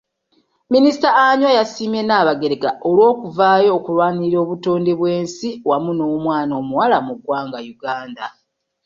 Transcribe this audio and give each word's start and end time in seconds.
Minisita 0.73 1.07
Anywar 1.27 1.57
yasiimye 1.59 2.01
Nnaabagereka 2.03 2.69
olw'okuvaayo 2.87 3.69
okulwanirira 3.77 4.37
obutonde 4.41 4.91
bw'ensi 4.99 5.49
wamu 5.69 5.91
n'omwana 5.93 6.53
omuwala 6.61 6.97
mu 7.05 7.13
ggwanga 7.17 7.59
Uganda. 7.73 8.25